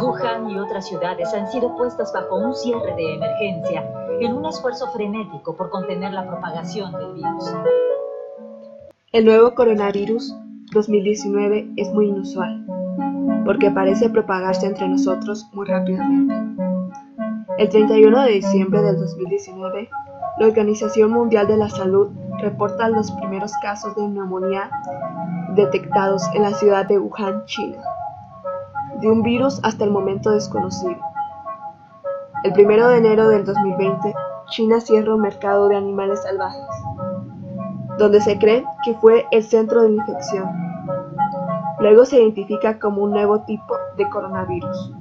Wuhan 0.00 0.50
y 0.50 0.58
otras 0.58 0.86
ciudades 0.88 1.32
han 1.34 1.50
sido 1.50 1.76
puestas 1.76 2.12
bajo 2.12 2.36
un 2.36 2.54
cierre 2.54 2.94
de 2.94 3.14
emergencia 3.14 3.88
en 4.20 4.34
un 4.34 4.46
esfuerzo 4.46 4.90
frenético 4.92 5.56
por 5.56 5.70
contener 5.70 6.12
la 6.12 6.26
propagación 6.26 6.92
del 6.92 7.14
virus. 7.14 7.52
El 9.12 9.24
nuevo 9.24 9.54
coronavirus 9.54 10.34
2019 10.72 11.72
es 11.76 11.92
muy 11.92 12.08
inusual, 12.08 12.64
porque 13.44 13.70
parece 13.70 14.08
propagarse 14.08 14.66
entre 14.66 14.88
nosotros 14.88 15.46
muy 15.52 15.66
rápidamente. 15.66 16.34
El 17.58 17.68
31 17.68 18.22
de 18.22 18.32
diciembre 18.32 18.80
del 18.80 18.98
2019, 18.98 19.90
la 20.38 20.46
Organización 20.46 21.10
Mundial 21.10 21.46
de 21.46 21.58
la 21.58 21.68
Salud 21.68 22.08
reporta 22.42 22.88
los 22.88 23.10
primeros 23.12 23.52
casos 23.62 23.94
de 23.94 24.06
neumonía 24.06 24.68
detectados 25.54 26.22
en 26.34 26.42
la 26.42 26.52
ciudad 26.52 26.86
de 26.86 26.98
Wuhan, 26.98 27.44
China, 27.46 27.82
de 29.00 29.08
un 29.08 29.22
virus 29.22 29.60
hasta 29.62 29.84
el 29.84 29.90
momento 29.90 30.30
desconocido. 30.30 31.00
El 32.42 32.52
1 32.52 32.88
de 32.88 32.98
enero 32.98 33.28
del 33.28 33.44
2020, 33.44 34.14
China 34.50 34.80
cierra 34.80 35.14
un 35.14 35.20
mercado 35.20 35.68
de 35.68 35.76
animales 35.76 36.22
salvajes, 36.22 36.66
donde 37.98 38.20
se 38.20 38.36
cree 38.38 38.64
que 38.84 38.94
fue 38.94 39.24
el 39.30 39.44
centro 39.44 39.82
de 39.82 39.90
la 39.90 40.02
infección. 40.02 40.50
Luego 41.78 42.04
se 42.04 42.20
identifica 42.20 42.80
como 42.80 43.02
un 43.02 43.12
nuevo 43.12 43.42
tipo 43.42 43.76
de 43.96 44.08
coronavirus. 44.08 44.92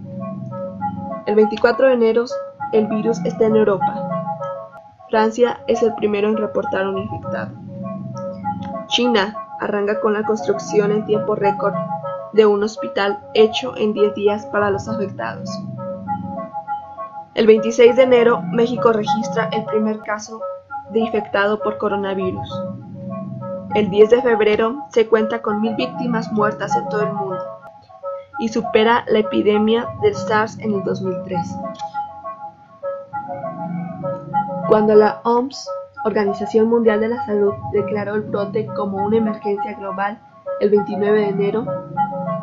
El 1.25 1.35
24 1.35 1.87
de 1.87 1.93
enero 1.93 2.25
el 2.71 2.87
virus 2.87 3.19
está 3.25 3.45
en 3.45 3.55
Europa. 3.55 4.10
Francia 5.11 5.59
es 5.67 5.83
el 5.83 5.93
primero 5.95 6.29
en 6.29 6.37
reportar 6.37 6.87
un 6.87 6.97
infectado. 6.97 7.51
China 8.87 9.35
arranca 9.59 9.99
con 9.99 10.13
la 10.13 10.23
construcción 10.23 10.89
en 10.93 11.05
tiempo 11.05 11.35
récord 11.35 11.73
de 12.31 12.45
un 12.45 12.63
hospital 12.63 13.19
hecho 13.33 13.75
en 13.75 13.91
10 13.91 14.15
días 14.15 14.45
para 14.45 14.71
los 14.71 14.87
afectados. 14.87 15.49
El 17.33 17.45
26 17.45 17.97
de 17.97 18.03
enero, 18.03 18.41
México 18.53 18.93
registra 18.93 19.49
el 19.51 19.65
primer 19.65 19.99
caso 19.99 20.39
de 20.91 21.01
infectado 21.01 21.59
por 21.59 21.77
coronavirus. 21.77 22.49
El 23.75 23.89
10 23.89 24.11
de 24.11 24.21
febrero 24.21 24.85
se 24.91 25.09
cuenta 25.09 25.41
con 25.41 25.59
mil 25.59 25.75
víctimas 25.75 26.31
muertas 26.31 26.73
en 26.77 26.87
todo 26.87 27.01
el 27.01 27.11
mundo 27.11 27.43
y 28.39 28.47
supera 28.47 29.03
la 29.09 29.19
epidemia 29.19 29.89
del 30.01 30.15
SARS 30.15 30.57
en 30.59 30.73
el 30.73 30.83
2003. 30.85 31.37
Cuando 34.71 34.95
la 34.95 35.19
OMS, 35.25 35.69
Organización 36.05 36.69
Mundial 36.69 37.01
de 37.01 37.09
la 37.09 37.25
Salud, 37.25 37.53
declaró 37.73 38.15
el 38.15 38.21
brote 38.21 38.65
como 38.67 39.05
una 39.05 39.17
emergencia 39.17 39.73
global 39.73 40.17
el 40.61 40.69
29 40.69 41.19
de 41.19 41.27
enero, 41.27 41.65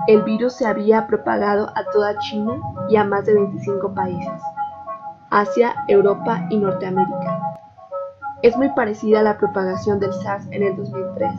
el 0.08 0.20
virus 0.24 0.52
se 0.52 0.66
había 0.66 1.06
propagado 1.06 1.70
a 1.74 1.84
toda 1.90 2.18
China 2.18 2.60
y 2.90 2.96
a 2.96 3.04
más 3.04 3.24
de 3.24 3.32
25 3.32 3.94
países, 3.94 4.42
Asia, 5.30 5.74
Europa 5.88 6.46
y 6.50 6.58
Norteamérica. 6.58 7.58
Es 8.42 8.58
muy 8.58 8.68
parecida 8.74 9.20
a 9.20 9.22
la 9.22 9.38
propagación 9.38 9.98
del 9.98 10.12
SARS 10.12 10.48
en 10.50 10.64
el 10.64 10.76
2003, 10.76 11.32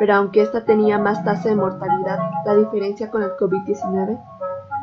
pero 0.00 0.14
aunque 0.14 0.42
esta 0.42 0.64
tenía 0.64 0.98
más 0.98 1.22
tasa 1.22 1.50
de 1.50 1.54
mortalidad, 1.54 2.18
la 2.44 2.56
diferencia 2.56 3.12
con 3.12 3.22
el 3.22 3.36
COVID-19 3.36 4.20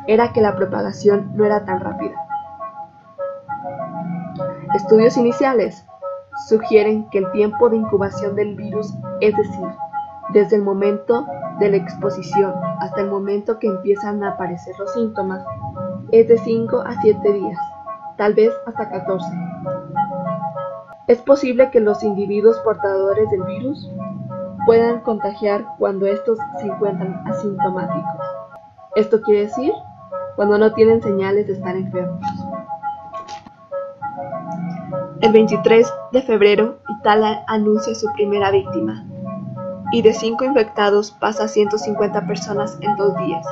era 0.06 0.32
que 0.32 0.40
la 0.40 0.56
propagación 0.56 1.32
no 1.34 1.44
era 1.44 1.66
tan 1.66 1.80
rápida. 1.80 2.14
Estudios 4.74 5.18
iniciales 5.18 5.84
sugieren 6.48 7.08
que 7.10 7.18
el 7.18 7.30
tiempo 7.32 7.68
de 7.68 7.76
incubación 7.76 8.34
del 8.34 8.56
virus, 8.56 8.94
es 9.20 9.36
decir, 9.36 9.68
desde 10.32 10.56
el 10.56 10.62
momento 10.62 11.26
de 11.58 11.70
la 11.70 11.76
exposición 11.76 12.54
hasta 12.80 13.02
el 13.02 13.10
momento 13.10 13.58
que 13.58 13.66
empiezan 13.66 14.24
a 14.24 14.30
aparecer 14.30 14.74
los 14.78 14.90
síntomas, 14.94 15.44
es 16.10 16.26
de 16.26 16.38
5 16.38 16.80
a 16.80 17.00
7 17.02 17.32
días, 17.32 17.58
tal 18.16 18.32
vez 18.32 18.50
hasta 18.66 18.88
14. 18.88 19.26
Es 21.06 21.20
posible 21.20 21.70
que 21.70 21.80
los 21.80 22.02
individuos 22.02 22.58
portadores 22.60 23.28
del 23.30 23.42
virus 23.42 23.90
puedan 24.64 25.00
contagiar 25.00 25.66
cuando 25.78 26.06
estos 26.06 26.38
se 26.58 26.66
encuentran 26.66 27.22
asintomáticos. 27.26 28.26
Esto 28.94 29.20
quiere 29.20 29.42
decir 29.42 29.72
cuando 30.36 30.56
no 30.56 30.72
tienen 30.72 31.02
señales 31.02 31.46
de 31.46 31.52
estar 31.52 31.76
enfermos. 31.76 32.22
El 35.22 35.32
23 35.32 35.86
de 36.10 36.22
febrero, 36.22 36.80
Italia 36.98 37.44
anuncia 37.46 37.94
su 37.94 38.12
primera 38.14 38.50
víctima 38.50 39.06
y 39.92 40.02
de 40.02 40.12
5 40.14 40.44
infectados 40.44 41.12
pasa 41.12 41.44
a 41.44 41.48
150 41.48 42.26
personas 42.26 42.76
en 42.80 42.96
dos 42.96 43.16
días. 43.18 43.46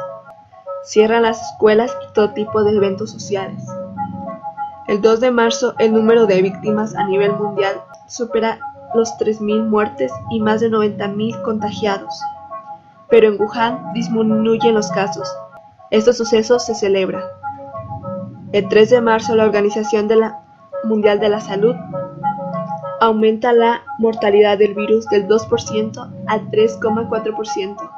Cierran 0.83 1.23
las 1.23 1.41
escuelas 1.41 1.97
y 2.03 2.13
todo 2.13 2.31
tipo 2.31 2.65
de 2.65 2.77
eventos 2.77 3.13
sociales. 3.13 3.65
El 4.89 5.01
2 5.01 5.21
de 5.21 5.31
marzo, 5.31 5.75
el 5.79 5.95
número 5.95 6.27
de 6.27 6.43
víctimas 6.43 6.97
a 6.97 7.05
nivel 7.05 7.37
mundial 7.37 7.81
supera 8.09 8.59
los 8.93 9.17
3.000 9.19 9.69
muertes 9.69 10.11
y 10.33 10.41
más 10.41 10.61
de 10.61 10.71
90.000 10.71 11.41
contagiados. 11.43 12.21
Pero 13.09 13.29
en 13.29 13.41
Wuhan 13.41 13.93
disminuyen 13.93 14.75
los 14.75 14.91
casos. 14.91 15.33
Estos 15.91 16.17
sucesos 16.17 16.67
se 16.67 16.75
celebran. 16.75 17.23
El 18.51 18.67
3 18.69 18.91
de 18.91 19.01
marzo 19.01 19.37
la 19.37 19.45
Organización 19.45 20.09
Mundial 20.85 21.21
de 21.21 21.29
la 21.29 21.41
Salud 21.41 21.75
aumenta 23.01 23.53
la 23.53 23.83
mortalidad 23.99 24.59
del 24.59 24.75
virus 24.75 25.07
del 25.07 25.27
2% 25.27 26.13
al 26.27 26.51
3,4%. 26.51 27.91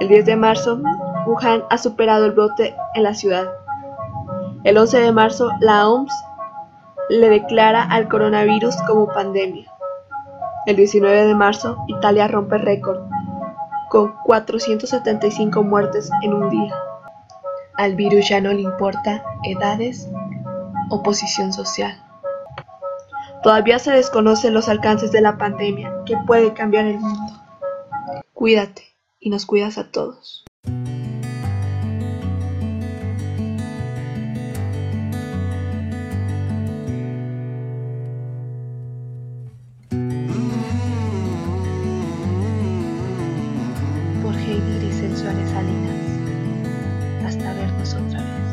El 0.00 0.08
10 0.08 0.26
de 0.26 0.36
marzo, 0.36 0.80
Wuhan 1.26 1.64
ha 1.70 1.78
superado 1.78 2.24
el 2.24 2.32
brote 2.32 2.74
en 2.94 3.02
la 3.02 3.14
ciudad. 3.14 3.48
El 4.64 4.78
11 4.78 5.00
de 5.00 5.12
marzo, 5.12 5.50
la 5.60 5.88
OMS 5.88 6.12
le 7.10 7.28
declara 7.28 7.82
al 7.82 8.08
coronavirus 8.08 8.76
como 8.86 9.08
pandemia. 9.08 9.70
El 10.66 10.76
19 10.76 11.26
de 11.26 11.34
marzo, 11.34 11.78
Italia 11.88 12.28
rompe 12.28 12.58
récord, 12.58 13.00
con 13.88 14.14
475 14.24 15.62
muertes 15.62 16.10
en 16.22 16.34
un 16.34 16.50
día. 16.50 16.74
Al 17.76 17.94
virus 17.94 18.28
ya 18.28 18.40
no 18.40 18.52
le 18.52 18.62
importa 18.62 19.22
edades 19.44 20.08
o 20.90 21.02
posición 21.02 21.52
social. 21.52 22.04
Todavía 23.42 23.78
se 23.78 23.92
desconocen 23.92 24.52
los 24.52 24.68
alcances 24.68 25.12
de 25.12 25.20
la 25.20 25.38
pandemia 25.38 25.92
que 26.04 26.16
puede 26.26 26.52
cambiar 26.54 26.86
el 26.86 26.98
mundo. 26.98 27.32
Cuídate 28.32 28.82
y 29.20 29.30
nos 29.30 29.46
cuidas 29.46 29.78
a 29.78 29.90
todos. 29.90 30.44
Por 44.22 44.34
Heidi 44.34 44.86
y 44.86 44.92
Sensuales 44.92 45.50
Salinas. 45.50 45.96
Hasta 47.24 47.52
vernos 47.54 47.94
otra 47.94 48.20
vez. 48.20 48.47